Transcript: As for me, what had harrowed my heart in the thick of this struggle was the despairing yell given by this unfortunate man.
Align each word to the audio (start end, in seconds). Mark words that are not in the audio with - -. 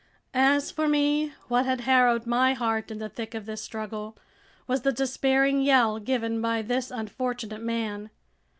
As 0.33 0.71
for 0.71 0.87
me, 0.87 1.31
what 1.47 1.67
had 1.67 1.81
harrowed 1.81 2.25
my 2.25 2.55
heart 2.55 2.89
in 2.89 2.97
the 2.97 3.07
thick 3.07 3.35
of 3.35 3.45
this 3.45 3.61
struggle 3.61 4.17
was 4.65 4.81
the 4.81 4.91
despairing 4.91 5.61
yell 5.61 5.99
given 5.99 6.41
by 6.41 6.63
this 6.63 6.89
unfortunate 6.89 7.61
man. 7.61 8.09